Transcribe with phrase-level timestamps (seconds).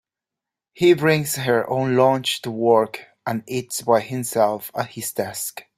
[0.73, 5.61] He brings her own lunch to work, and eats by himself at his desk.